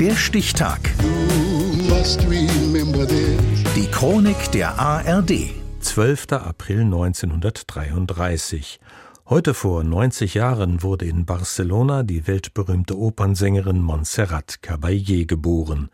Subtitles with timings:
[0.00, 0.78] Der Stichtag.
[3.74, 5.32] Die Chronik der ARD.
[5.80, 6.32] 12.
[6.34, 8.78] April 1933.
[9.28, 15.88] Heute vor 90 Jahren wurde in Barcelona die weltberühmte Opernsängerin Montserrat Caballé geboren.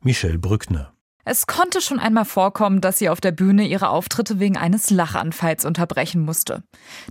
[0.00, 0.94] Michel Brückner.
[1.26, 5.66] Es konnte schon einmal vorkommen, dass sie auf der Bühne ihre Auftritte wegen eines Lachanfalls
[5.66, 6.62] unterbrechen musste.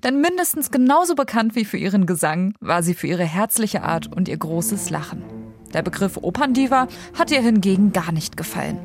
[0.04, 4.28] Denn mindestens genauso bekannt wie für ihren Gesang war sie für ihre herzliche Art und
[4.28, 5.39] ihr großes Lachen.
[5.74, 8.80] Der Begriff Operndiva hat ihr hingegen gar nicht gefallen.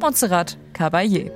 [0.00, 1.30] Montserrat Caballé.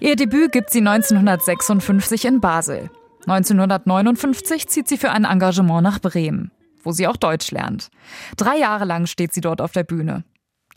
[0.00, 2.88] Ihr Debüt gibt sie 1956 in Basel.
[3.26, 6.52] 1959 zieht sie für ein Engagement nach Bremen,
[6.82, 7.90] wo sie auch Deutsch lernt.
[8.36, 10.24] Drei Jahre lang steht sie dort auf der Bühne.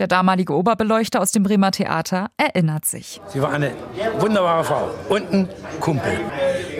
[0.01, 3.21] Der damalige Oberbeleuchter aus dem Bremer Theater erinnert sich.
[3.27, 3.71] Sie war eine
[4.17, 5.47] wunderbare Frau und ein
[5.79, 6.19] Kumpel.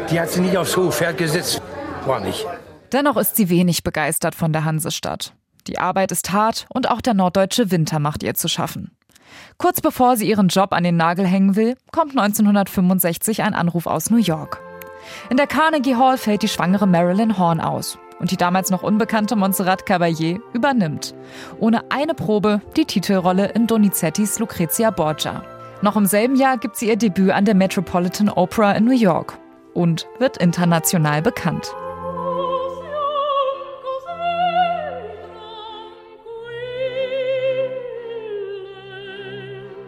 [0.10, 1.62] Die hat sie nicht aufs hohe Pferd gesetzt.
[2.08, 2.48] War nicht.
[2.92, 5.36] Dennoch ist sie wenig begeistert von der Hansestadt.
[5.68, 8.90] Die Arbeit ist hart und auch der norddeutsche Winter macht ihr zu schaffen.
[9.60, 14.10] Kurz bevor sie ihren Job an den Nagel hängen will, kommt 1965 ein Anruf aus
[14.10, 14.60] New York.
[15.30, 19.36] In der Carnegie Hall fällt die schwangere Marilyn Horn aus und die damals noch unbekannte
[19.36, 21.16] Montserrat Caballé übernimmt.
[21.60, 25.44] Ohne eine Probe die Titelrolle in Donizettis Lucrezia Borgia.
[25.82, 29.40] Noch im selben Jahr gibt sie ihr Debüt an der Metropolitan Opera in New York
[29.74, 31.74] und wird international bekannt.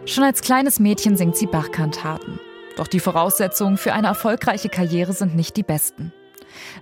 [0.06, 2.40] Schon als kleines Mädchen singt sie Bachkantaten.
[2.76, 6.12] Doch die Voraussetzungen für eine erfolgreiche Karriere sind nicht die besten.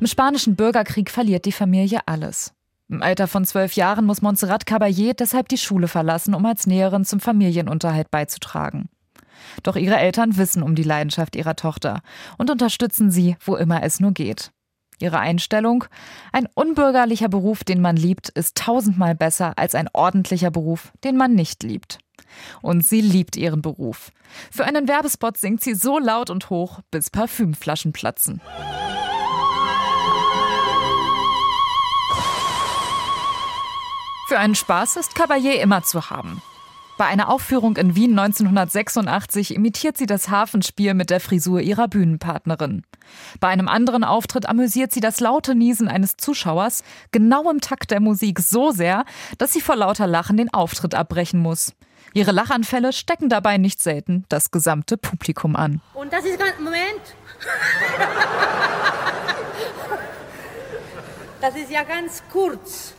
[0.01, 2.53] Im spanischen Bürgerkrieg verliert die Familie alles.
[2.89, 7.05] Im Alter von zwölf Jahren muss Montserrat Caballé deshalb die Schule verlassen, um als Näherin
[7.05, 8.91] zum Familienunterhalt beizutragen.
[9.63, 12.03] Doch ihre Eltern wissen um die Leidenschaft ihrer Tochter
[12.39, 14.53] und unterstützen sie, wo immer es nur geht.
[15.01, 15.85] Ihre Einstellung?
[16.33, 21.35] Ein unbürgerlicher Beruf, den man liebt, ist tausendmal besser als ein ordentlicher Beruf, den man
[21.35, 21.99] nicht liebt.
[22.61, 24.13] Und sie liebt ihren Beruf.
[24.51, 28.41] Für einen Werbespot singt sie so laut und hoch, bis Parfümflaschen platzen.
[34.33, 36.41] Für einen Spaß ist Caballé immer zu haben.
[36.97, 42.83] Bei einer Aufführung in Wien 1986 imitiert sie das Hafenspiel mit der Frisur ihrer Bühnenpartnerin.
[43.41, 48.01] Bei einem anderen Auftritt amüsiert sie das laute Niesen eines Zuschauers genau im Takt der
[48.01, 49.05] Musik so sehr,
[49.37, 51.75] dass sie vor lauter Lachen den Auftritt abbrechen muss.
[52.15, 55.83] Ihre Lachanfälle stecken dabei nicht selten das gesamte Publikum an.
[55.93, 56.59] Und das ist ganz.
[56.59, 57.03] Moment!
[61.43, 62.95] Das ist ja ganz kurz.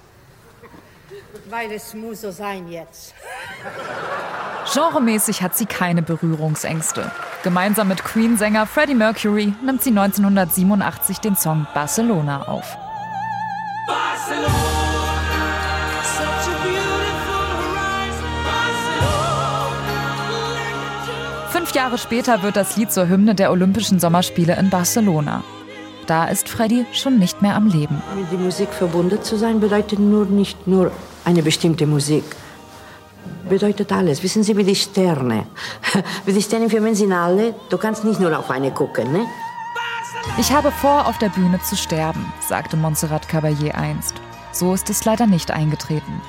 [1.50, 3.14] Weil es muss so sein jetzt.
[4.74, 7.12] Genremäßig hat sie keine Berührungsängste.
[7.44, 12.78] Gemeinsam mit Queen-Sänger Freddie Mercury nimmt sie 1987 den Song Barcelona auf.
[21.50, 25.44] Fünf Jahre später wird das Lied zur Hymne der Olympischen Sommerspiele in Barcelona.
[26.08, 28.02] Da ist Freddy schon nicht mehr am Leben.
[28.16, 30.92] Mit der Musik verbunden zu sein bedeutet nur nicht nur
[31.24, 32.24] eine bestimmte Musik.
[33.48, 34.24] Bedeutet alles.
[34.24, 35.46] Wissen Sie, wie die Sterne.
[36.26, 37.56] Wie die Sterne für sind alle.
[37.70, 39.26] Du kannst nicht nur auf eine gucken, ne?
[40.38, 44.16] Ich habe vor, auf der Bühne zu sterben, sagte Montserrat Caballé einst.
[44.52, 46.22] So ist es leider nicht eingetreten.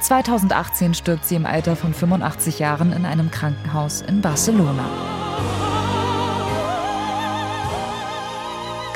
[0.00, 4.84] 2018 stirbt sie im Alter von 85 Jahren in einem Krankenhaus in Barcelona.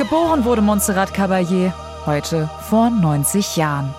[0.05, 1.73] Geboren wurde Montserrat Caballé
[2.05, 3.95] heute vor 90 Jahren.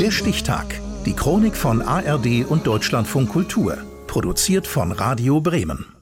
[0.00, 0.80] Der Stichtag.
[1.04, 3.76] Die Chronik von ARD und Deutschlandfunk Kultur.
[4.06, 5.93] Produziert von Radio Bremen.